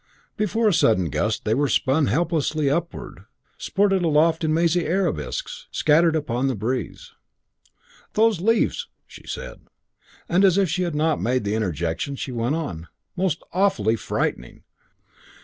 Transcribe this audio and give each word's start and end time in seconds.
Before 0.35 0.67
a 0.67 0.73
sudden 0.73 1.11
gust 1.11 1.45
they 1.45 1.53
were 1.53 1.67
spun 1.69 2.07
helplessly 2.07 2.71
upward, 2.71 3.25
sported 3.59 4.01
aloft 4.03 4.43
in 4.43 4.51
mazy 4.51 4.87
arabesques, 4.87 5.67
scattered 5.69 6.15
upon 6.15 6.47
the 6.47 6.55
breeze. 6.55 7.11
"Those 8.13 8.39
leaves!" 8.41 8.87
she 9.05 9.27
said. 9.27 9.59
And 10.27 10.43
as 10.43 10.57
if 10.57 10.71
she 10.71 10.81
had 10.81 10.95
not 10.95 11.21
made 11.21 11.43
the 11.43 11.53
interjection 11.53 12.15
she 12.15 12.31
went 12.31 12.55
on, 12.55 12.87
"Most 13.15 13.43
awfully 13.53 13.95
frightening. 13.95 14.63